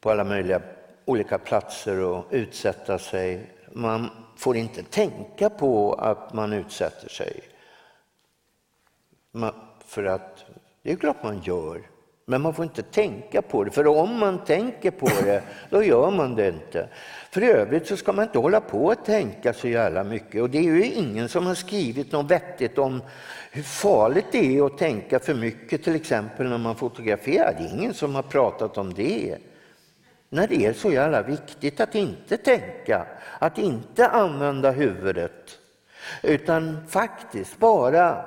[0.00, 0.60] på alla möjliga
[1.04, 3.50] olika platser och utsätta sig.
[3.72, 7.40] Man får inte tänka på att man utsätter sig.
[9.32, 9.54] Man,
[9.86, 10.44] för att
[10.82, 11.82] det är klart man gör.
[12.26, 16.10] Men man får inte tänka på det, för om man tänker på det, då gör
[16.10, 16.88] man det inte.
[17.30, 20.42] För övrigt så ska man inte hålla på att tänka så jävla mycket.
[20.42, 23.02] Och det är ju ingen som har skrivit något vettigt om
[23.50, 27.54] hur farligt det är att tänka för mycket, till exempel när man fotograferar.
[27.58, 29.36] Det är ingen som har pratat om det.
[30.34, 33.06] När det är så jävla viktigt att inte tänka,
[33.38, 35.58] att inte använda huvudet.
[36.22, 38.24] Utan faktiskt bara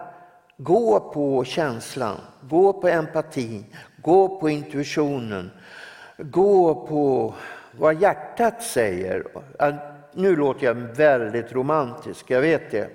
[0.57, 3.65] gå på känslan, gå på empatin,
[4.01, 5.51] gå på intuitionen,
[6.17, 7.33] gå på
[7.71, 9.23] vad hjärtat säger.
[10.13, 12.89] Nu låter jag väldigt romantisk, jag vet det.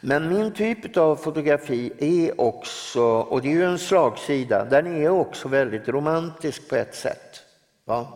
[0.00, 5.08] Men min typ av fotografi är också, och det är ju en slagsida, den är
[5.08, 7.39] också väldigt romantisk på ett sätt.
[7.90, 8.06] Va?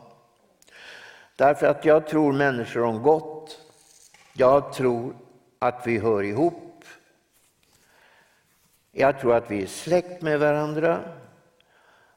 [1.37, 3.61] Därför att jag tror människor om gott.
[4.33, 5.17] Jag tror
[5.59, 6.85] att vi hör ihop.
[8.93, 11.01] Jag tror att vi är släkt med varandra.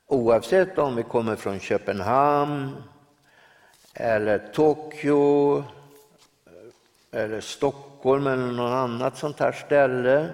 [0.08, 2.84] Oavsett om vi kommer från Köpenhamn,
[3.94, 5.64] eller Tokyo,
[7.12, 10.30] eller Stockholm eller något annat sånt här ställe,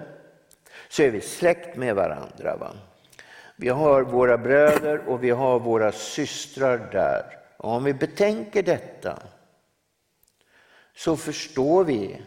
[0.88, 2.56] så är vi släkt med varandra.
[2.56, 2.70] Va?
[3.56, 7.24] Vi har våra bröder och vi har våra systrar där.
[7.56, 9.18] Och om vi betänker detta
[10.94, 12.22] så förstår vi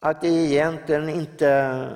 [0.00, 1.88] att det egentligen inte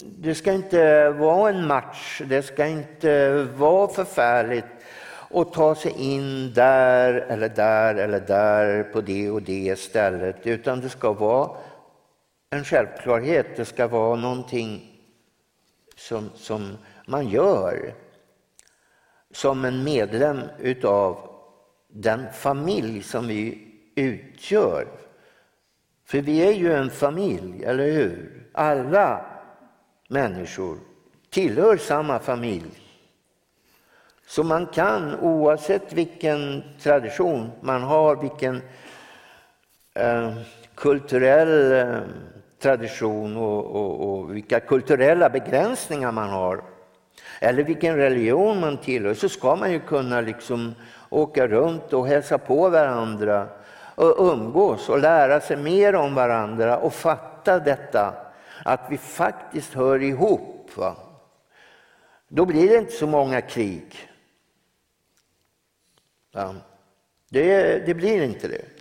[0.00, 4.64] det ska inte vara en match, det ska inte vara förfärligt
[5.30, 10.80] att ta sig in där eller där eller där på det och det stället, utan
[10.80, 11.50] det ska vara
[12.50, 14.93] en självklarhet, det ska vara någonting
[15.96, 17.94] som, som man gör
[19.30, 21.30] som en medlem utav
[21.88, 24.86] den familj som vi utgör.
[26.06, 28.46] För vi är ju en familj, eller hur?
[28.52, 29.26] Alla
[30.08, 30.78] människor
[31.30, 32.80] tillhör samma familj.
[34.26, 38.62] Så man kan, oavsett vilken tradition man har, vilken
[39.94, 40.34] eh,
[40.74, 42.02] kulturell eh,
[42.64, 46.62] tradition och, och, och vilka kulturella begränsningar man har,
[47.40, 50.74] eller vilken religion man tillhör, så ska man ju kunna liksom
[51.10, 53.48] åka runt och hälsa på varandra
[53.94, 58.14] och umgås och lära sig mer om varandra och fatta detta
[58.64, 60.70] att vi faktiskt hör ihop.
[60.76, 60.96] Va?
[62.28, 64.08] Då blir det inte så många krig.
[66.32, 66.54] Ja.
[67.28, 68.73] Det, det blir inte det.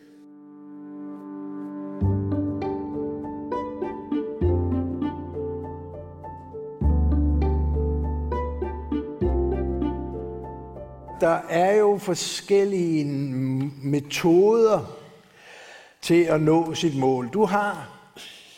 [11.23, 13.05] Der er jo forskellige
[13.83, 14.79] metoder
[16.01, 17.29] til at nå sit mål.
[17.33, 17.89] Du har,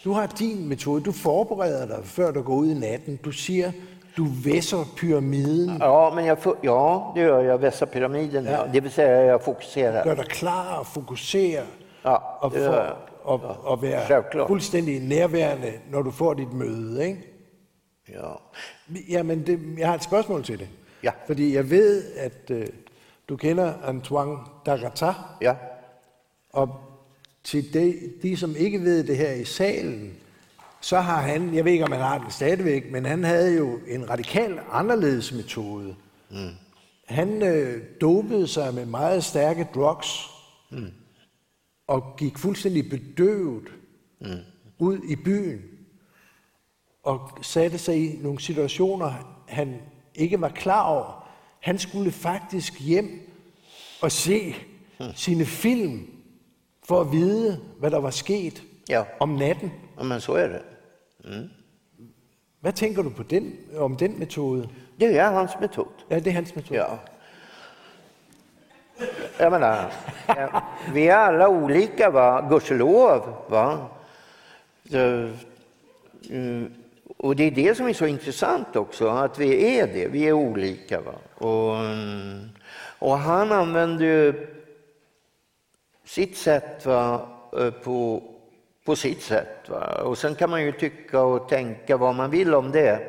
[0.04, 1.04] du har din metode.
[1.04, 3.16] Du forbereder dig, før du går ud i natten.
[3.16, 3.72] Du siger,
[4.18, 5.78] du vässer pyramiden.
[5.80, 7.58] Ja, men jag, ja, det gör jag.
[7.58, 8.46] Vässar pyramiden.
[8.46, 8.66] Ja.
[8.74, 10.06] Det vill säga jag fokuserar.
[10.06, 11.64] Gör dig klar och fokusera.
[12.04, 14.48] Ja, och, for, och, ja, och vara självklart.
[14.48, 17.04] fullständigt närvarande när du får ditt möte.
[17.04, 17.22] Ikke?
[18.06, 18.42] Ja.
[19.08, 20.70] Ja, men det, jag har ett spörsmål till dig.
[21.02, 21.12] Ja.
[21.28, 22.66] För jag vet att uh,
[23.26, 25.16] du känner Antoine Dagata.
[25.42, 25.56] Ja.
[26.52, 26.70] Och
[27.44, 30.14] till de, de, som inte vet det här i salen,
[30.82, 33.80] så har han, jeg ved ikke om han har den stadigvæk, men han havde jo
[33.88, 35.96] en radikal anderledes metode.
[36.30, 36.50] Mm.
[37.06, 40.30] Han øh, dopede sig med meget stærke drugs,
[40.72, 40.92] mm.
[41.88, 43.68] og gik fuldstændig bedøvet
[44.22, 44.28] mm.
[44.80, 45.62] ud i byen,
[47.04, 49.82] og satte sig i nogle situationer, han
[50.16, 51.28] ikke var klar over.
[51.60, 53.32] Han skulle faktisk hjem
[54.02, 54.56] og se
[55.16, 56.08] sine film,
[56.88, 59.04] for at vide, hvad der var sket ja.
[59.20, 59.72] om natten.
[60.04, 60.62] Men så är det.
[61.24, 61.50] Mm.
[62.62, 64.70] Vad tänker du på den, om den metod?
[65.00, 65.94] Det är hans metod.
[66.10, 66.78] Ja, det är hans metod.
[66.78, 67.00] Ja.
[69.40, 69.92] Jag menar,
[70.94, 72.48] vi är alla olika, va?
[72.50, 73.22] gudskelov.
[73.50, 73.88] Va?
[76.30, 76.74] Mm,
[77.18, 80.08] och det är det som är så intressant också, att vi är det.
[80.08, 81.02] Vi är olika.
[81.02, 81.14] Va?
[81.34, 82.50] Och, mm,
[83.00, 84.48] och han använder ju
[86.06, 88.24] sitt sätt va, eh, på
[88.86, 89.70] på sitt sätt.
[89.70, 90.02] Va?
[90.04, 93.00] Och sen kan man ju tycka och tänka vad man vill om det.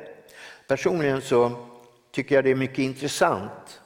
[0.68, 1.52] Personligen så
[2.10, 3.80] tycker jag det är mycket intressant,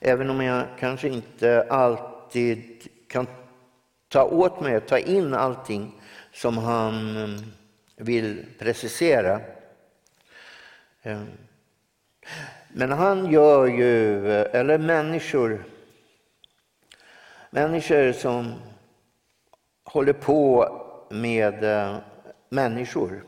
[0.00, 3.26] även om jag kanske inte alltid kan
[4.08, 6.00] ta åt mig och ta in allting
[6.32, 7.40] som han mm,
[7.96, 9.40] vill precisera.
[12.68, 15.64] Men han gör ju, eller människor,
[17.50, 18.54] människor som
[19.84, 20.68] håller på
[21.10, 21.96] med eh,
[22.48, 23.22] människor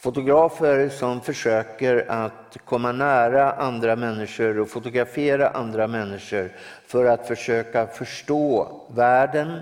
[0.00, 6.52] Fotografer som försöker att komma nära andra människor och fotografera andra människor
[6.86, 9.60] för att försöka förstå världen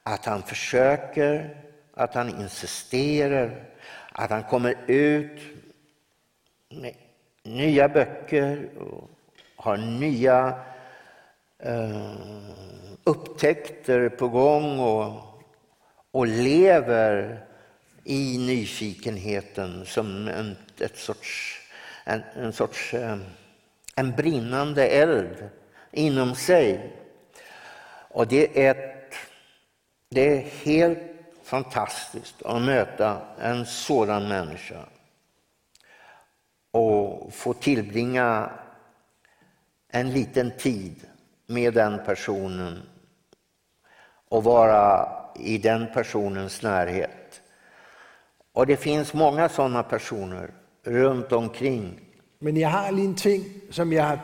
[0.02, 1.56] att han försöker,
[1.94, 3.64] att han insisterar,
[4.12, 5.40] att han kommer ut
[6.70, 6.94] med
[7.42, 9.10] nya böcker och
[9.56, 10.58] har nya
[11.58, 12.12] eh,
[13.04, 15.12] upptäckter på gång och,
[16.10, 17.46] och lever
[18.04, 21.60] i nyfikenheten som en, ett sorts,
[22.04, 23.18] en, en sorts eh,
[23.94, 25.48] en brinnande eld
[25.90, 26.92] inom sig.
[28.08, 28.94] Och det är,
[30.08, 30.98] det är helt
[31.42, 34.84] fantastiskt att möta en sådan människa
[36.70, 38.50] och få tillbringa
[39.88, 41.06] en liten tid
[41.46, 42.82] med den personen
[44.28, 47.23] och vara i den personens närhet.
[48.54, 50.50] Och det finns många sådana personer
[50.82, 52.00] runt omkring.
[52.38, 54.18] Men jag har en ting som jag har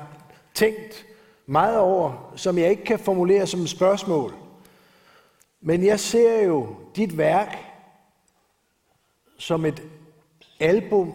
[0.52, 1.04] tänkt
[1.44, 4.32] mycket över, som jag inte kan formulera som ett spörsmål.
[5.60, 7.58] Men jag ser ju ditt verk
[9.38, 9.80] som ett
[10.60, 11.12] album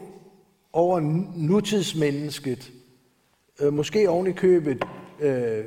[0.74, 1.00] över
[1.36, 2.56] nutidsmänniskan.
[2.56, 4.84] Kanske øh, måske oven i köpet
[5.20, 5.66] äh, øh,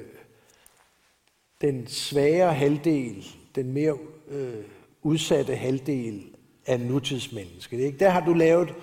[1.61, 3.95] den svaga halvdel, den mer
[4.31, 4.65] äh, øh,
[5.03, 6.38] utsatta halvdel
[6.69, 7.81] af nutidsmennesket.
[7.81, 7.99] Ikke?
[7.99, 8.75] Der har du lavet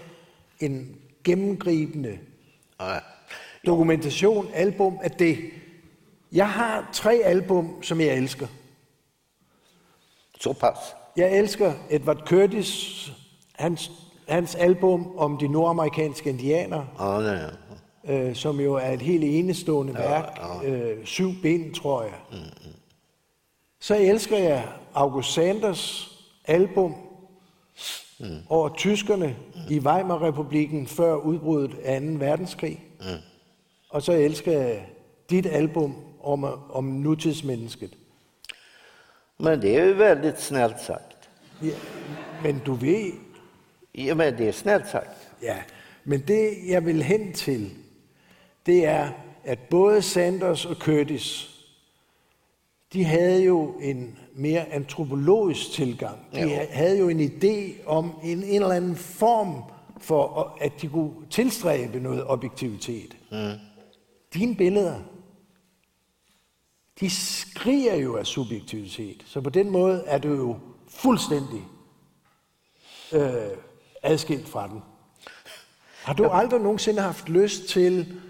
[0.59, 2.19] en gennemgribende
[3.65, 5.37] dokumentation, album af det.
[6.31, 8.47] Jeg har tre album, som jeg elsker.
[10.41, 10.79] Så pass.
[11.17, 13.11] Jeg elsker Edward Curtis,
[13.55, 13.91] hans,
[14.29, 17.49] hans album om de nordamerikanske indianere, Ja, det
[18.03, 18.27] är.
[18.27, 20.39] øh, som jo er et helt enestående Ja, værk.
[20.63, 20.69] ja.
[20.69, 22.13] Øh, syv bind, tror jeg.
[23.79, 26.11] Så elsker jeg August Sanders
[26.45, 26.95] album
[28.49, 29.35] over tyskerne
[29.69, 32.07] i Weimar-republiken før udbruddet af 2.
[32.07, 32.83] verdenskrig.
[33.89, 34.85] Og så elsker jeg
[35.29, 37.97] dit album om, om nutidsmennesket.
[39.39, 41.29] Men det är ju väldigt snällt sagt.
[41.61, 41.75] Ja,
[42.43, 43.11] men du ved,
[43.97, 45.29] Ja, men det är snällt sagt.
[45.41, 45.55] ja,
[46.03, 47.71] men det jeg vil hen til,
[48.65, 49.09] det er,
[49.43, 51.49] at både Sanders og Curtis,
[52.93, 56.17] de havde jo en mere antropologisk tilgang.
[56.33, 56.49] De Jo.
[56.69, 59.63] havde jo en idé om en, en eller anden form
[59.97, 63.17] for, at de kunne tilstræbe noget objektivitet.
[63.31, 63.37] Mm.
[64.33, 64.99] Dine billeder,
[66.99, 69.23] de skriger jo af subjektivitet.
[69.25, 71.63] Så på den måde er du jo fuldstændig
[73.13, 73.57] øh,
[74.03, 74.81] adskilt fra den.
[76.03, 78.21] Har du aldrig nogensinde haft lyst til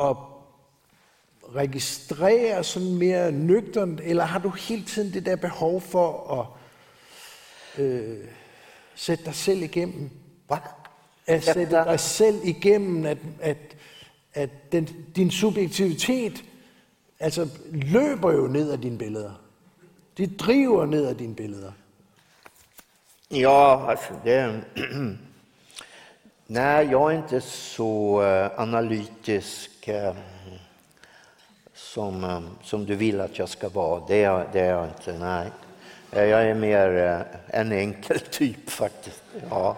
[0.00, 0.16] at
[1.56, 8.24] registrere sådan mere nøgternt, eller har du hele tiden det der behov for at øh,
[8.94, 10.10] sætte dig selv igennem?
[10.48, 10.58] Va?
[11.26, 13.76] At sætte dig selv igennem, at, at,
[14.34, 16.44] at den, din subjektivitet
[17.20, 19.32] altså, løber jo ned ad dine billeder.
[20.18, 21.72] De driver ned ad dine billeder.
[23.30, 24.64] Ja, alltså det...
[26.46, 30.14] Nej, jag är inte så eh, analytisk eh,
[31.74, 34.02] som, eh, som du vill att jag ska vara.
[34.08, 35.50] Det är, det är jag inte, nej.
[36.12, 39.22] Eh, jag är mer eh, en enkel typ faktiskt.
[39.50, 39.76] Ja.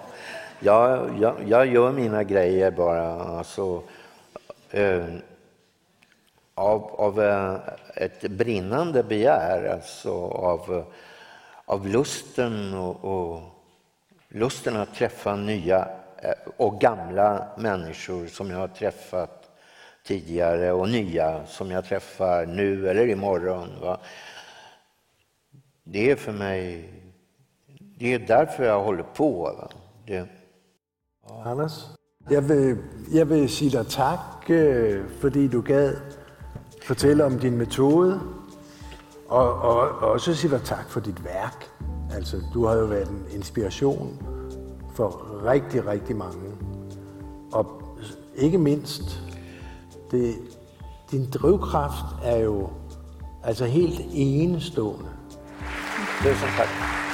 [0.61, 3.22] Jag, jag, jag gör mina grejer bara.
[3.22, 3.82] Alltså,
[4.70, 5.05] eh,
[6.55, 7.57] av, av eh,
[7.94, 10.84] ett brinnande begär, alltså av,
[11.64, 13.40] av lusten och, och
[14.28, 15.88] lusten att träffa nya
[16.57, 19.36] och gamla människor som jag har träffat
[20.07, 23.69] tidigare och nya som jag träffar nu eller imorgon.
[23.81, 24.01] Va?
[25.85, 26.91] Det är för mig,
[27.99, 29.43] det är därför jag håller på.
[29.43, 29.69] Va?
[30.07, 30.29] Det,
[31.45, 31.73] Anders?
[32.29, 32.77] Jag vill,
[33.13, 35.91] jag vill säga dig tack øh, för att du gav
[36.83, 38.21] fortælle om din metod.
[39.29, 41.21] Och og, og også sige dig tak for dit.
[42.15, 44.19] Altså, du har jo været en inspiration
[44.95, 46.53] for rigtig, rigtig mange.
[47.53, 47.67] Og
[48.37, 49.26] ikke minst
[50.11, 50.35] det,
[51.11, 52.71] din drivkraft er jo
[53.45, 55.09] altså helt enestående.
[56.23, 57.06] tusen tack.